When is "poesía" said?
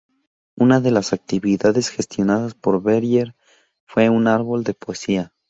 4.73-5.31